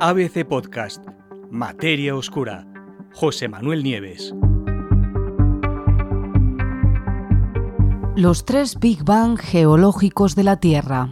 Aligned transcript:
ABC 0.00 0.44
Podcast, 0.46 1.04
Materia 1.50 2.14
Oscura, 2.14 2.64
José 3.14 3.48
Manuel 3.48 3.82
Nieves. 3.82 4.32
Los 8.14 8.44
tres 8.44 8.78
Big 8.78 9.02
Bang 9.02 9.36
geológicos 9.40 10.36
de 10.36 10.44
la 10.44 10.60
Tierra. 10.60 11.10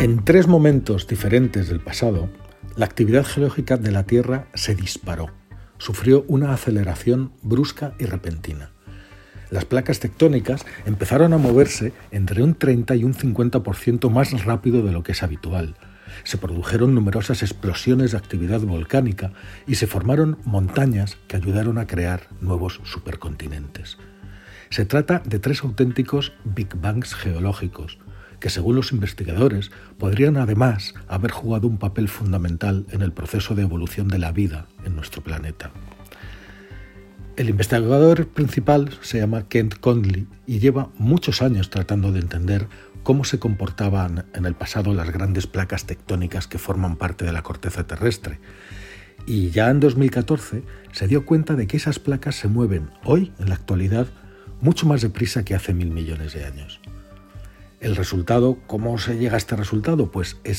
En 0.00 0.24
tres 0.24 0.48
momentos 0.48 1.06
diferentes 1.06 1.68
del 1.68 1.78
pasado, 1.78 2.28
la 2.74 2.86
actividad 2.86 3.24
geológica 3.24 3.76
de 3.76 3.92
la 3.92 4.06
Tierra 4.06 4.48
se 4.54 4.74
disparó. 4.74 5.28
Sufrió 5.78 6.24
una 6.26 6.52
aceleración 6.52 7.30
brusca 7.42 7.94
y 8.00 8.06
repentina 8.06 8.72
las 9.50 9.64
placas 9.64 10.00
tectónicas 10.00 10.64
empezaron 10.86 11.32
a 11.32 11.38
moverse 11.38 11.92
entre 12.10 12.42
un 12.42 12.54
30 12.54 12.96
y 12.96 13.04
un 13.04 13.14
50% 13.14 14.10
más 14.10 14.44
rápido 14.44 14.82
de 14.82 14.92
lo 14.92 15.02
que 15.02 15.12
es 15.12 15.22
habitual. 15.22 15.74
Se 16.24 16.38
produjeron 16.38 16.94
numerosas 16.94 17.42
explosiones 17.42 18.12
de 18.12 18.18
actividad 18.18 18.60
volcánica 18.60 19.32
y 19.66 19.76
se 19.76 19.86
formaron 19.86 20.38
montañas 20.44 21.16
que 21.28 21.36
ayudaron 21.36 21.78
a 21.78 21.86
crear 21.86 22.28
nuevos 22.40 22.80
supercontinentes. 22.84 23.98
Se 24.70 24.84
trata 24.84 25.22
de 25.24 25.38
tres 25.38 25.62
auténticos 25.64 26.32
Big 26.44 26.74
Bangs 26.76 27.14
geológicos, 27.14 27.98
que 28.38 28.50
según 28.50 28.76
los 28.76 28.92
investigadores 28.92 29.70
podrían 29.98 30.36
además 30.36 30.94
haber 31.08 31.30
jugado 31.30 31.68
un 31.68 31.78
papel 31.78 32.08
fundamental 32.08 32.86
en 32.90 33.02
el 33.02 33.12
proceso 33.12 33.54
de 33.54 33.62
evolución 33.62 34.08
de 34.08 34.18
la 34.18 34.32
vida 34.32 34.66
en 34.84 34.96
nuestro 34.96 35.22
planeta. 35.22 35.70
El 37.40 37.48
investigador 37.48 38.28
principal 38.28 38.90
se 39.00 39.16
llama 39.16 39.48
Kent 39.48 39.76
Conley 39.80 40.26
y 40.46 40.58
lleva 40.58 40.90
muchos 40.98 41.40
años 41.40 41.70
tratando 41.70 42.12
de 42.12 42.20
entender 42.20 42.68
cómo 43.02 43.24
se 43.24 43.38
comportaban 43.38 44.26
en 44.34 44.44
el 44.44 44.54
pasado 44.54 44.92
las 44.92 45.10
grandes 45.10 45.46
placas 45.46 45.86
tectónicas 45.86 46.46
que 46.46 46.58
forman 46.58 46.96
parte 46.96 47.24
de 47.24 47.32
la 47.32 47.40
corteza 47.40 47.86
terrestre. 47.86 48.40
Y 49.24 49.48
ya 49.48 49.70
en 49.70 49.80
2014 49.80 50.64
se 50.92 51.08
dio 51.08 51.24
cuenta 51.24 51.54
de 51.54 51.66
que 51.66 51.78
esas 51.78 51.98
placas 51.98 52.34
se 52.34 52.48
mueven 52.48 52.90
hoy, 53.04 53.32
en 53.38 53.48
la 53.48 53.54
actualidad, 53.54 54.08
mucho 54.60 54.86
más 54.86 55.00
deprisa 55.00 55.42
que 55.42 55.54
hace 55.54 55.72
mil 55.72 55.92
millones 55.92 56.34
de 56.34 56.44
años. 56.44 56.78
El 57.80 57.96
resultado, 57.96 58.58
¿cómo 58.66 58.98
se 58.98 59.16
llega 59.16 59.36
a 59.36 59.38
este 59.38 59.56
resultado? 59.56 60.10
Pues 60.10 60.36
eh, 60.44 60.54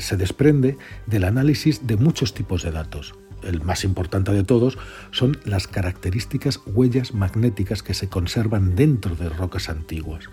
se 0.00 0.16
desprende 0.16 0.78
del 1.04 1.24
análisis 1.24 1.86
de 1.86 1.98
muchos 1.98 2.32
tipos 2.32 2.62
de 2.62 2.70
datos, 2.70 3.14
el 3.42 3.62
más 3.62 3.84
importante 3.84 4.32
de 4.32 4.44
todos, 4.44 4.78
son 5.10 5.38
las 5.44 5.66
características 5.66 6.60
huellas 6.66 7.14
magnéticas 7.14 7.82
que 7.82 7.94
se 7.94 8.08
conservan 8.08 8.74
dentro 8.74 9.14
de 9.14 9.28
rocas 9.28 9.68
antiguas. 9.68 10.24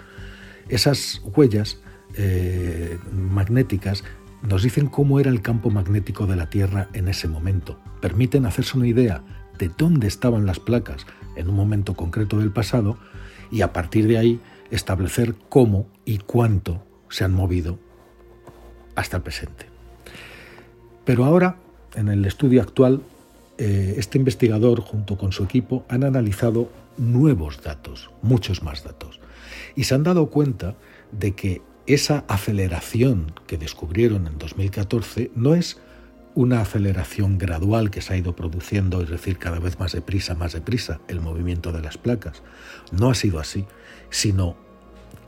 Esas 0.69 1.21
huellas 1.23 1.79
eh, 2.15 2.97
magnéticas 3.11 4.03
nos 4.41 4.63
dicen 4.63 4.87
cómo 4.87 5.19
era 5.19 5.29
el 5.29 5.41
campo 5.41 5.69
magnético 5.69 6.25
de 6.25 6.35
la 6.35 6.49
Tierra 6.49 6.89
en 6.93 7.07
ese 7.07 7.27
momento. 7.27 7.79
Permiten 8.01 8.45
hacerse 8.45 8.77
una 8.77 8.87
idea 8.87 9.23
de 9.57 9.71
dónde 9.77 10.07
estaban 10.07 10.45
las 10.45 10.59
placas 10.59 11.05
en 11.35 11.49
un 11.49 11.55
momento 11.55 11.93
concreto 11.95 12.39
del 12.39 12.51
pasado 12.51 12.97
y 13.51 13.61
a 13.61 13.71
partir 13.71 14.07
de 14.07 14.17
ahí 14.17 14.41
establecer 14.71 15.35
cómo 15.49 15.87
y 16.05 16.17
cuánto 16.17 16.85
se 17.09 17.23
han 17.23 17.33
movido 17.33 17.79
hasta 18.95 19.17
el 19.17 19.23
presente. 19.23 19.67
Pero 21.05 21.25
ahora 21.25 21.57
en 21.95 22.09
el 22.09 22.25
estudio 22.25 22.61
actual, 22.61 23.01
eh, 23.57 23.95
este 23.97 24.17
investigador 24.17 24.81
junto 24.81 25.17
con 25.17 25.31
su 25.31 25.43
equipo 25.43 25.85
han 25.89 26.03
analizado 26.03 26.69
nuevos 26.97 27.61
datos, 27.61 28.09
muchos 28.21 28.63
más 28.63 28.83
datos, 28.83 29.19
y 29.75 29.83
se 29.83 29.95
han 29.95 30.03
dado 30.03 30.29
cuenta 30.29 30.75
de 31.11 31.33
que 31.33 31.61
esa 31.85 32.23
aceleración 32.27 33.33
que 33.45 33.57
descubrieron 33.57 34.27
en 34.27 34.37
2014 34.37 35.31
no 35.35 35.53
es 35.53 35.79
una 36.35 36.61
aceleración 36.61 37.37
gradual 37.37 37.91
que 37.91 38.01
se 38.01 38.13
ha 38.13 38.17
ido 38.17 38.35
produciendo, 38.35 39.01
es 39.01 39.09
decir, 39.09 39.37
cada 39.37 39.59
vez 39.59 39.79
más 39.79 39.91
deprisa, 39.91 40.33
más 40.33 40.53
deprisa, 40.53 40.99
el 41.07 41.21
movimiento 41.21 41.71
de 41.71 41.81
las 41.81 41.97
placas. 41.97 42.41
No 42.91 43.09
ha 43.09 43.15
sido 43.15 43.39
así, 43.39 43.65
sino 44.09 44.55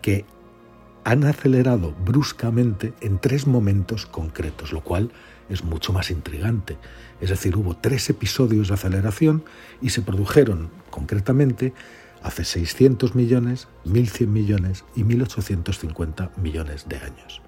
que 0.01 0.25
han 1.05 1.23
acelerado 1.23 1.93
bruscamente 2.03 2.93
en 2.99 3.19
tres 3.19 3.45
momentos 3.45 4.07
concretos, 4.07 4.73
lo 4.73 4.81
cual 4.81 5.11
es 5.49 5.63
mucho 5.63 5.93
más 5.93 6.09
intrigante. 6.09 6.77
Es 7.21 7.29
decir, 7.29 7.55
hubo 7.55 7.77
tres 7.77 8.09
episodios 8.09 8.67
de 8.67 8.73
aceleración 8.73 9.43
y 9.83 9.91
se 9.91 10.01
produjeron 10.01 10.71
concretamente 10.89 11.73
hace 12.23 12.43
600 12.43 13.13
millones, 13.13 13.67
1100 13.85 14.33
millones 14.33 14.83
y 14.95 15.03
1850 15.03 16.31
millones 16.38 16.89
de 16.89 16.97
años. 16.97 17.39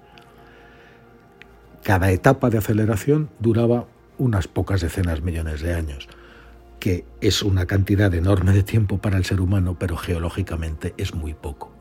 Cada 1.82 2.12
etapa 2.12 2.50
de 2.50 2.58
aceleración 2.58 3.28
duraba 3.40 3.88
unas 4.18 4.46
pocas 4.46 4.82
decenas 4.82 5.20
millones 5.20 5.62
de 5.62 5.74
años, 5.74 6.08
que 6.78 7.04
es 7.20 7.42
una 7.42 7.66
cantidad 7.66 8.14
enorme 8.14 8.52
de 8.52 8.62
tiempo 8.62 8.98
para 8.98 9.18
el 9.18 9.24
ser 9.24 9.40
humano, 9.40 9.76
pero 9.80 9.96
geológicamente 9.96 10.94
es 10.96 11.12
muy 11.12 11.34
poco 11.34 11.77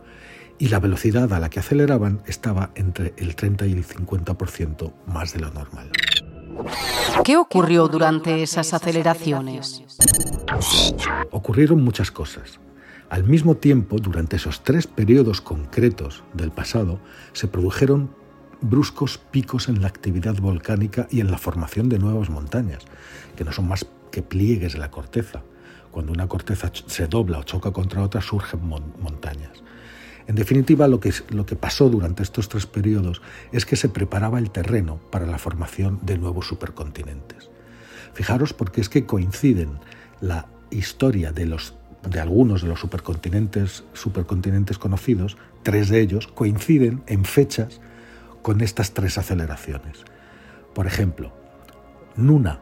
y 0.59 0.69
la 0.69 0.79
velocidad 0.79 1.31
a 1.33 1.39
la 1.39 1.49
que 1.49 1.59
aceleraban 1.59 2.21
estaba 2.25 2.71
entre 2.75 3.13
el 3.17 3.35
30 3.35 3.67
y 3.67 3.73
el 3.73 3.85
50% 3.85 4.93
más 5.05 5.33
de 5.33 5.39
lo 5.39 5.51
normal. 5.51 5.91
¿Qué 7.23 7.37
ocurrió 7.37 7.87
durante 7.87 8.41
esas 8.41 8.73
aceleraciones? 8.73 9.83
Ocurrieron 11.31 11.83
muchas 11.83 12.11
cosas. 12.11 12.59
Al 13.09 13.23
mismo 13.23 13.55
tiempo, 13.55 13.97
durante 13.99 14.35
esos 14.35 14.63
tres 14.63 14.87
periodos 14.87 15.39
concretos 15.41 16.23
del 16.33 16.51
pasado, 16.51 16.99
se 17.33 17.47
produjeron 17.47 18.09
bruscos 18.61 19.17
picos 19.17 19.69
en 19.69 19.81
la 19.81 19.87
actividad 19.87 20.35
volcánica 20.37 21.07
y 21.09 21.21
en 21.21 21.31
la 21.31 21.37
formación 21.37 21.89
de 21.89 21.99
nuevas 21.99 22.29
montañas, 22.29 22.85
que 23.35 23.43
no 23.43 23.51
son 23.51 23.67
más 23.67 23.85
que 24.11 24.23
pliegues 24.23 24.73
de 24.73 24.79
la 24.79 24.91
corteza. 24.91 25.43
Cuando 25.91 26.11
una 26.11 26.27
corteza 26.27 26.71
se 26.73 27.07
dobla 27.07 27.39
o 27.39 27.43
choca 27.43 27.71
contra 27.71 28.03
otra, 28.03 28.21
surgen 28.21 28.67
montañas. 28.67 29.63
En 30.27 30.35
definitiva, 30.35 30.87
lo 30.87 30.99
que, 30.99 31.13
lo 31.29 31.45
que 31.45 31.55
pasó 31.55 31.89
durante 31.89 32.21
estos 32.21 32.49
tres 32.49 32.65
periodos 32.65 33.21
es 33.53 33.65
que 33.65 33.77
se 33.77 33.87
preparaba 33.87 34.39
el 34.39 34.51
terreno 34.51 34.99
para 35.09 35.25
la 35.25 35.37
formación 35.37 35.99
de 36.03 36.17
nuevos 36.17 36.47
supercontinentes. 36.47 37.49
Fijaros 38.13 38.53
porque 38.53 38.81
es 38.81 38.89
que 38.89 39.05
coinciden 39.05 39.79
la 40.19 40.47
historia 40.69 41.31
de, 41.31 41.45
los, 41.45 41.75
de 42.09 42.19
algunos 42.19 42.61
de 42.61 42.67
los 42.67 42.79
supercontinentes, 42.79 43.85
supercontinentes 43.93 44.77
conocidos, 44.77 45.37
tres 45.63 45.87
de 45.87 46.01
ellos, 46.01 46.27
coinciden 46.27 47.03
en 47.07 47.23
fechas 47.23 47.79
con 48.41 48.59
estas 48.61 48.93
tres 48.93 49.17
aceleraciones. 49.17 50.03
Por 50.73 50.87
ejemplo, 50.87 51.31
Nuna, 52.17 52.59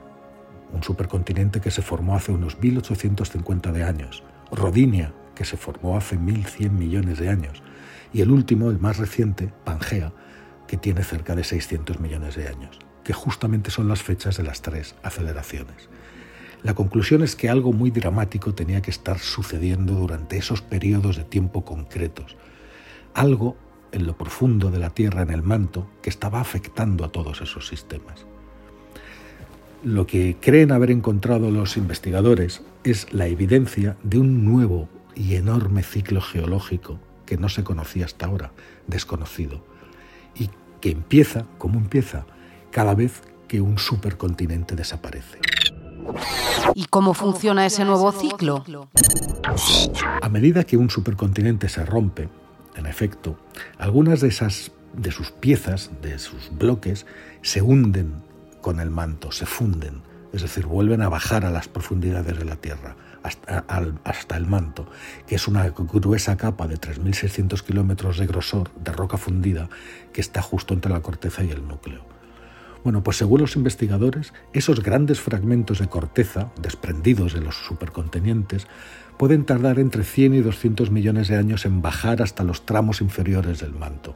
un 0.72 0.84
supercontinente 0.84 1.62
que 1.62 1.72
se 1.72 1.82
formó 1.82 2.16
hace 2.16 2.32
unos 2.32 2.60
1850 2.60 3.72
de 3.72 3.84
años, 3.84 4.24
Rodinia, 4.52 5.14
que 5.36 5.46
se 5.46 5.58
formó 5.58 5.98
hace 5.98 6.18
1.100 6.18 6.72
millones 6.72 7.20
de 7.20 7.30
años, 7.30 7.62
y 8.14 8.22
el 8.22 8.32
último, 8.32 8.70
el 8.70 8.80
más 8.80 8.98
reciente, 8.98 9.52
Pangea, 9.64 10.14
que 10.68 10.78
tiene 10.78 11.04
cerca 11.04 11.36
de 11.36 11.44
600 11.44 12.00
millones 12.00 12.36
de 12.36 12.48
años, 12.48 12.80
que 13.04 13.14
justamente 13.14 13.72
son 13.72 13.88
las 13.88 14.02
fechas 14.02 14.38
de 14.38 14.44
las 14.44 14.62
tres 14.62 14.96
aceleraciones. 15.04 15.90
La 16.64 16.74
conclusión 16.74 17.22
es 17.22 17.36
que 17.36 17.50
algo 17.50 17.74
muy 17.74 17.92
dramático 17.92 18.56
tenía 18.56 18.82
que 18.82 18.90
estar 18.90 19.20
sucediendo 19.20 19.94
durante 19.94 20.38
esos 20.38 20.62
periodos 20.62 21.18
de 21.18 21.24
tiempo 21.24 21.64
concretos, 21.64 22.38
algo 23.14 23.56
en 23.92 24.08
lo 24.08 24.18
profundo 24.18 24.72
de 24.72 24.80
la 24.80 24.90
Tierra, 24.90 25.22
en 25.22 25.30
el 25.30 25.44
manto, 25.44 25.88
que 26.02 26.10
estaba 26.10 26.42
afectando 26.42 27.06
a 27.06 27.12
todos 27.12 27.42
esos 27.42 27.68
sistemas. 27.68 28.26
Lo 29.84 30.08
que 30.08 30.38
creen 30.42 30.72
haber 30.72 30.90
encontrado 30.90 31.52
los 31.52 31.78
investigadores 31.78 32.64
es 32.84 33.14
la 33.14 33.28
evidencia 33.28 33.96
de 34.04 34.18
un 34.18 34.44
nuevo 34.44 34.90
y 35.16 35.36
enorme 35.36 35.84
ciclo 35.84 36.22
geológico 36.22 37.00
que 37.26 37.38
no 37.38 37.50
se 37.50 37.64
conocía 37.64 38.06
hasta 38.06 38.28
ahora, 38.28 38.52
desconocido, 38.88 39.64
y 40.36 40.50
que 40.82 40.92
empieza, 40.92 41.46
¿cómo 41.58 41.80
empieza? 41.80 42.26
Cada 42.72 42.94
vez 42.94 43.22
que 43.48 43.62
un 43.62 43.78
supercontinente 43.78 44.76
desaparece. 44.76 45.40
¿Y 46.74 46.86
cómo 46.86 47.14
funciona 47.14 47.66
ese 47.66 47.86
nuevo 47.86 48.12
ciclo? 48.12 48.64
A 50.22 50.30
medida 50.30 50.64
que 50.64 50.78
un 50.78 50.90
supercontinente 50.90 51.70
se 51.70 51.86
rompe, 51.86 52.30
en 52.76 52.86
efecto, 52.86 53.38
algunas 53.78 54.22
de 54.22 54.28
esas 54.28 54.72
de 54.94 55.12
sus 55.12 55.32
piezas, 55.32 55.92
de 56.02 56.20
sus 56.20 56.52
bloques, 56.58 57.06
se 57.42 57.62
hunden 57.62 58.24
con 58.62 58.80
el 58.80 58.90
manto, 58.90 59.32
se 59.32 59.46
funden, 59.46 60.02
es 60.34 60.42
decir, 60.42 60.66
vuelven 60.66 61.02
a 61.02 61.10
bajar 61.10 61.46
a 61.46 61.52
las 61.52 61.68
profundidades 61.68 62.38
de 62.38 62.46
la 62.46 62.56
Tierra, 62.56 62.96
hasta, 63.26 64.38
el 64.38 64.46
manto, 64.46 64.88
que 65.28 65.36
es 65.36 65.48
una 65.48 65.68
gruesa 65.70 66.38
capa 66.38 66.68
de 66.68 66.76
3.600 66.76 67.62
kilómetros 67.64 68.18
de 68.18 68.28
grosor 68.28 68.72
de 68.76 68.92
roca 68.92 69.18
fundida 69.18 69.70
que 70.14 70.22
está 70.22 70.42
justo 70.42 70.74
entre 70.74 70.92
la 70.92 71.02
corteza 71.02 71.44
y 71.44 71.50
el 71.50 71.68
núcleo. 71.68 72.06
Bueno, 72.84 73.02
pues 73.02 73.18
según 73.18 73.42
los 73.42 73.56
investigadores, 73.56 74.32
esos 74.54 74.84
grandes 74.84 75.20
fragmentos 75.20 75.80
de 75.80 75.88
corteza 75.88 76.52
desprendidos 76.62 77.34
de 77.34 77.42
los 77.42 77.56
supercontinentes 77.56 78.68
pueden 79.18 79.44
tardar 79.46 79.80
entre 79.80 80.04
100 80.04 80.36
y 80.36 80.42
200 80.42 80.92
millones 80.92 81.28
de 81.28 81.38
años 81.38 81.66
en 81.66 81.82
bajar 81.82 82.22
hasta 82.22 82.44
los 82.44 82.66
tramos 82.66 83.02
inferiores 83.02 83.60
del 83.60 83.74
manto. 83.74 84.16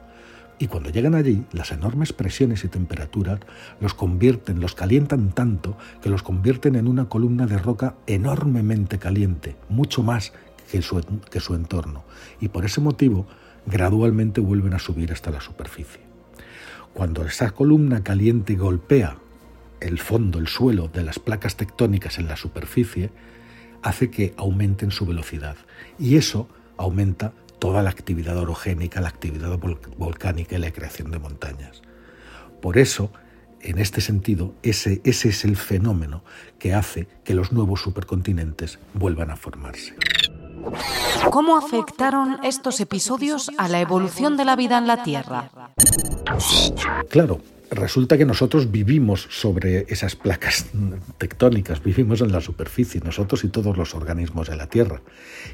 Y 0.60 0.66
cuando 0.66 0.90
llegan 0.90 1.14
allí, 1.14 1.46
las 1.52 1.72
enormes 1.72 2.12
presiones 2.12 2.64
y 2.64 2.68
temperaturas 2.68 3.40
los 3.80 3.94
convierten, 3.94 4.60
los 4.60 4.74
calientan 4.74 5.32
tanto 5.32 5.78
que 6.02 6.10
los 6.10 6.22
convierten 6.22 6.76
en 6.76 6.86
una 6.86 7.08
columna 7.08 7.46
de 7.46 7.56
roca 7.56 7.94
enormemente 8.06 8.98
caliente, 8.98 9.56
mucho 9.70 10.02
más 10.02 10.34
que 10.70 10.82
su, 10.82 11.54
entorno. 11.54 12.04
Y 12.42 12.48
por 12.48 12.66
ese 12.66 12.82
motivo, 12.82 13.26
gradualmente 13.64 14.42
vuelven 14.42 14.74
a 14.74 14.78
subir 14.78 15.12
hasta 15.12 15.30
la 15.30 15.40
superficie. 15.40 16.02
Cuando 16.92 17.24
esa 17.24 17.52
columna 17.52 18.04
caliente 18.04 18.54
golpea 18.54 19.16
el 19.80 19.98
fondo, 19.98 20.38
el 20.38 20.46
suelo 20.46 20.88
de 20.88 21.04
las 21.04 21.18
placas 21.18 21.56
tectónicas 21.56 22.18
en 22.18 22.28
la 22.28 22.36
superficie, 22.36 23.10
hace 23.80 24.10
que 24.10 24.34
aumenten 24.36 24.90
su 24.90 25.06
velocidad. 25.06 25.56
Y 25.98 26.16
eso 26.16 26.48
aumenta 26.76 27.32
toda 27.60 27.82
la 27.82 27.90
actividad 27.90 28.36
orogénica, 28.36 29.00
la 29.00 29.08
actividad 29.08 29.56
volcánica 29.96 30.56
y 30.56 30.58
la 30.58 30.72
creación 30.72 31.12
de 31.12 31.20
montañas. 31.20 31.82
Por 32.60 32.78
eso, 32.78 33.12
en 33.60 33.78
este 33.78 34.00
sentido, 34.00 34.54
ese, 34.62 35.00
ese 35.04 35.28
es 35.28 35.44
el 35.44 35.56
fenómeno 35.56 36.24
que 36.58 36.74
hace 36.74 37.06
que 37.22 37.34
los 37.34 37.52
nuevos 37.52 37.82
supercontinentes 37.82 38.80
vuelvan 38.94 39.30
a 39.30 39.36
formarse. 39.36 39.94
¿Cómo 41.30 41.56
afectaron 41.56 42.38
estos 42.42 42.80
episodios 42.80 43.50
a 43.58 43.68
la 43.68 43.80
evolución 43.80 44.36
de 44.36 44.44
la 44.44 44.56
vida 44.56 44.78
en 44.78 44.86
la 44.86 45.02
Tierra? 45.02 45.50
Claro, 47.08 47.40
resulta 47.70 48.18
que 48.18 48.24
nosotros 48.24 48.70
vivimos 48.70 49.26
sobre 49.30 49.86
esas 49.88 50.16
placas 50.16 50.66
tectónicas, 51.18 51.82
vivimos 51.82 52.20
en 52.20 52.32
la 52.32 52.40
superficie, 52.40 53.00
nosotros 53.02 53.44
y 53.44 53.48
todos 53.48 53.76
los 53.76 53.94
organismos 53.94 54.48
de 54.48 54.56
la 54.56 54.66
Tierra. 54.66 55.00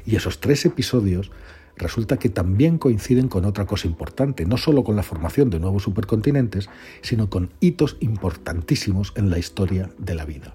Y 0.05 0.15
esos 0.15 0.39
tres 0.39 0.65
episodios 0.65 1.31
resulta 1.77 2.17
que 2.17 2.29
también 2.29 2.77
coinciden 2.77 3.27
con 3.27 3.45
otra 3.45 3.65
cosa 3.65 3.87
importante, 3.87 4.45
no 4.45 4.57
solo 4.57 4.83
con 4.83 4.95
la 4.95 5.03
formación 5.03 5.49
de 5.49 5.59
nuevos 5.59 5.83
supercontinentes, 5.83 6.69
sino 7.01 7.29
con 7.29 7.51
hitos 7.59 7.97
importantísimos 7.99 9.13
en 9.15 9.29
la 9.29 9.39
historia 9.39 9.89
de 9.97 10.15
la 10.15 10.25
vida. 10.25 10.53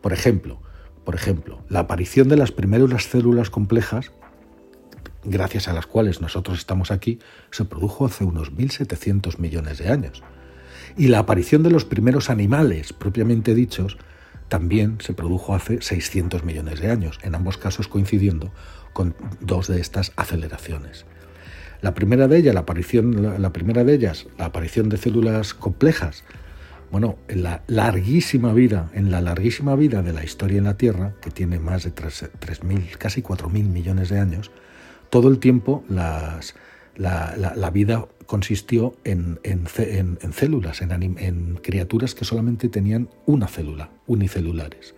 Por 0.00 0.12
ejemplo, 0.12 0.58
por 1.04 1.14
ejemplo, 1.14 1.62
la 1.68 1.80
aparición 1.80 2.28
de 2.28 2.36
las 2.36 2.52
primeras 2.52 3.04
células 3.04 3.50
complejas, 3.50 4.12
gracias 5.24 5.68
a 5.68 5.72
las 5.72 5.86
cuales 5.86 6.20
nosotros 6.20 6.58
estamos 6.58 6.90
aquí, 6.90 7.18
se 7.50 7.64
produjo 7.64 8.06
hace 8.06 8.24
unos 8.24 8.52
1.700 8.52 9.38
millones 9.38 9.78
de 9.78 9.88
años. 9.88 10.22
Y 10.96 11.08
la 11.08 11.20
aparición 11.20 11.62
de 11.62 11.70
los 11.70 11.84
primeros 11.84 12.30
animales, 12.30 12.92
propiamente 12.92 13.54
dichos, 13.54 13.96
también 14.48 14.98
se 15.00 15.14
produjo 15.14 15.54
hace 15.54 15.80
600 15.80 16.44
millones 16.44 16.80
de 16.80 16.90
años, 16.90 17.18
en 17.22 17.34
ambos 17.34 17.56
casos 17.56 17.88
coincidiendo 17.88 18.52
con 18.92 19.14
dos 19.40 19.68
de 19.68 19.80
estas 19.80 20.12
aceleraciones. 20.16 21.06
La 21.80 21.94
primera 21.94 22.28
de 22.28 22.38
ellas, 22.38 22.54
la 22.54 22.60
aparición, 22.60 23.42
la, 23.42 23.52
primera 23.52 23.82
de 23.82 23.94
ellas, 23.94 24.26
la 24.38 24.46
aparición 24.46 24.88
de 24.88 24.98
células 24.98 25.52
complejas, 25.52 26.24
bueno, 26.92 27.16
en 27.26 27.42
la 27.42 27.62
larguísima 27.66 28.52
vida, 28.52 28.90
en 28.94 29.10
la 29.10 29.20
larguísima 29.20 29.74
vida 29.74 30.02
de 30.02 30.12
la 30.12 30.22
historia 30.22 30.58
en 30.58 30.64
la 30.64 30.76
Tierra, 30.76 31.14
que 31.20 31.30
tiene 31.30 31.58
más 31.58 31.84
de 31.84 31.94
3.000, 31.94 32.96
casi 32.98 33.22
4.000 33.22 33.64
millones 33.64 34.10
de 34.10 34.20
años, 34.20 34.50
todo 35.10 35.28
el 35.28 35.38
tiempo 35.38 35.82
las, 35.88 36.54
la, 36.96 37.70
vida 37.72 38.06
consistió 38.26 38.94
en, 39.04 39.38
células, 40.32 40.82
en, 40.82 41.58
criaturas 41.62 42.14
que 42.14 42.24
solamente 42.24 42.68
tenían 42.68 43.08
una 43.26 43.48
célula, 43.48 43.90
unicelulares. 44.06 44.94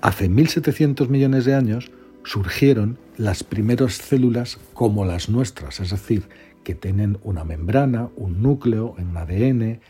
Hace 0.00 0.28
1.700 0.28 1.08
millones 1.08 1.44
de 1.44 1.54
años 1.54 1.90
surgieron 2.24 2.98
las 3.16 3.44
primeras 3.44 3.94
células 3.94 4.58
como 4.74 5.04
las 5.04 5.28
nuestras, 5.28 5.80
es 5.80 5.90
decir, 5.90 6.28
que 6.62 6.74
tienen 6.74 7.18
una 7.22 7.44
membrana, 7.44 8.08
un 8.16 8.42
núcleo, 8.42 8.94
un 8.98 9.16
ADN, 9.16 9.80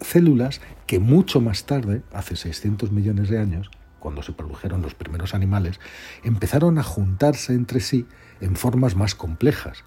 células 0.00 0.60
que 0.86 0.98
mucho 0.98 1.40
más 1.40 1.64
tarde, 1.64 2.02
hace 2.12 2.36
600 2.36 2.92
millones 2.92 3.28
de 3.28 3.38
años, 3.38 3.70
cuando 3.98 4.22
se 4.22 4.32
produjeron 4.32 4.82
los 4.82 4.94
primeros 4.94 5.34
animales, 5.34 5.80
empezaron 6.24 6.78
a 6.78 6.82
juntarse 6.82 7.54
entre 7.54 7.80
sí 7.80 8.06
en 8.40 8.56
formas 8.56 8.96
más 8.96 9.14
complejas. 9.14 9.84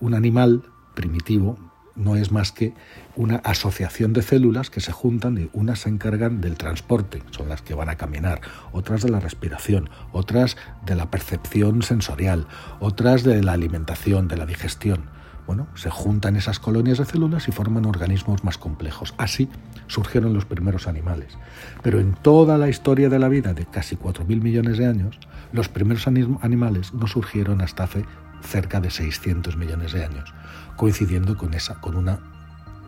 Un 0.00 0.14
animal 0.14 0.62
primitivo 0.94 1.58
no 1.98 2.16
es 2.16 2.30
más 2.30 2.52
que 2.52 2.72
una 3.16 3.36
asociación 3.36 4.12
de 4.12 4.22
células 4.22 4.70
que 4.70 4.80
se 4.80 4.92
juntan 4.92 5.36
y 5.36 5.50
unas 5.52 5.80
se 5.80 5.88
encargan 5.88 6.40
del 6.40 6.56
transporte, 6.56 7.22
son 7.30 7.48
las 7.48 7.60
que 7.60 7.74
van 7.74 7.88
a 7.88 7.96
caminar, 7.96 8.40
otras 8.72 9.02
de 9.02 9.10
la 9.10 9.20
respiración, 9.20 9.90
otras 10.12 10.56
de 10.86 10.94
la 10.94 11.10
percepción 11.10 11.82
sensorial, 11.82 12.46
otras 12.78 13.24
de 13.24 13.42
la 13.42 13.52
alimentación, 13.52 14.28
de 14.28 14.36
la 14.36 14.46
digestión. 14.46 15.10
Bueno, 15.48 15.66
se 15.74 15.88
juntan 15.88 16.36
esas 16.36 16.60
colonias 16.60 16.98
de 16.98 17.06
células 17.06 17.48
y 17.48 17.52
forman 17.52 17.86
organismos 17.86 18.44
más 18.44 18.58
complejos. 18.58 19.14
Así 19.16 19.48
surgieron 19.86 20.34
los 20.34 20.44
primeros 20.44 20.86
animales. 20.86 21.38
Pero 21.82 22.00
en 22.00 22.12
toda 22.12 22.58
la 22.58 22.68
historia 22.68 23.08
de 23.08 23.18
la 23.18 23.30
vida 23.30 23.54
de 23.54 23.64
casi 23.64 23.96
4.000 23.96 24.42
millones 24.42 24.76
de 24.76 24.84
años, 24.84 25.18
los 25.52 25.70
primeros 25.70 26.06
animales 26.06 26.92
no 26.92 27.06
surgieron 27.06 27.62
hasta 27.62 27.84
hace 27.84 28.04
cerca 28.42 28.82
de 28.82 28.90
600 28.90 29.56
millones 29.56 29.94
de 29.94 30.04
años, 30.04 30.34
coincidiendo 30.76 31.38
con, 31.38 31.54
esa, 31.54 31.80
con 31.80 31.96
una 31.96 32.20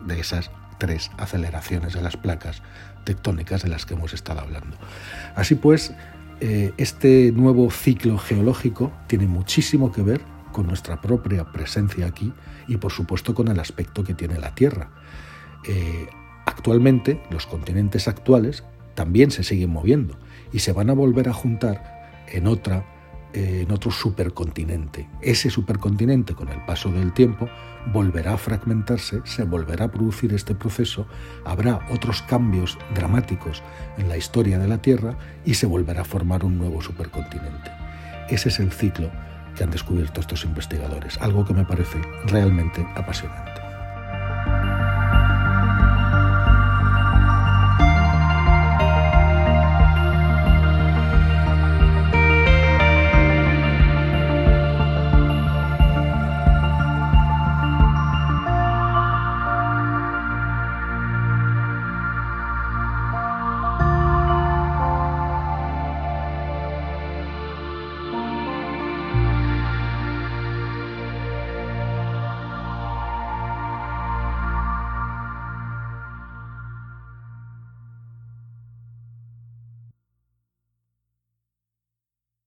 de 0.05 0.19
esas 0.19 0.51
tres 0.77 1.09
aceleraciones 1.17 1.93
de 1.93 2.03
las 2.03 2.15
placas 2.15 2.61
tectónicas 3.05 3.63
de 3.63 3.69
las 3.69 3.87
que 3.87 3.95
hemos 3.95 4.13
estado 4.13 4.39
hablando. 4.39 4.77
Así 5.35 5.55
pues, 5.55 5.95
eh, 6.41 6.75
este 6.77 7.31
nuevo 7.31 7.71
ciclo 7.71 8.19
geológico 8.19 8.91
tiene 9.07 9.25
muchísimo 9.25 9.91
que 9.91 10.03
ver 10.03 10.21
con 10.51 10.67
nuestra 10.67 11.01
propia 11.01 11.51
presencia 11.51 12.05
aquí 12.05 12.33
y 12.67 12.77
por 12.77 12.91
supuesto 12.91 13.33
con 13.33 13.47
el 13.47 13.59
aspecto 13.59 14.03
que 14.03 14.13
tiene 14.13 14.39
la 14.39 14.55
Tierra. 14.55 14.91
Eh, 15.67 16.07
actualmente 16.45 17.21
los 17.29 17.45
continentes 17.45 18.07
actuales 18.07 18.63
también 18.95 19.31
se 19.31 19.43
siguen 19.43 19.69
moviendo 19.69 20.17
y 20.51 20.59
se 20.59 20.73
van 20.73 20.89
a 20.89 20.93
volver 20.93 21.29
a 21.29 21.33
juntar 21.33 22.25
en 22.27 22.47
otra 22.47 22.85
eh, 23.33 23.61
en 23.65 23.71
otro 23.71 23.91
supercontinente. 23.91 25.07
Ese 25.21 25.49
supercontinente, 25.49 26.35
con 26.35 26.49
el 26.49 26.65
paso 26.65 26.91
del 26.91 27.13
tiempo, 27.13 27.47
volverá 27.93 28.33
a 28.33 28.37
fragmentarse, 28.37 29.21
se 29.23 29.45
volverá 29.45 29.85
a 29.85 29.91
producir 29.91 30.33
este 30.33 30.53
proceso, 30.53 31.07
habrá 31.45 31.87
otros 31.91 32.21
cambios 32.23 32.77
dramáticos 32.93 33.63
en 33.97 34.09
la 34.09 34.17
historia 34.17 34.59
de 34.59 34.67
la 34.67 34.81
Tierra 34.81 35.17
y 35.45 35.53
se 35.53 35.65
volverá 35.65 36.01
a 36.01 36.05
formar 36.05 36.43
un 36.43 36.57
nuevo 36.57 36.81
supercontinente. 36.81 37.71
Ese 38.27 38.49
es 38.49 38.59
el 38.59 38.73
ciclo 38.73 39.09
que 39.55 39.63
han 39.63 39.71
descubierto 39.71 40.21
estos 40.21 40.43
investigadores, 40.43 41.17
algo 41.21 41.45
que 41.45 41.53
me 41.53 41.65
parece 41.65 42.01
realmente 42.25 42.85
apasionante. 42.95 43.60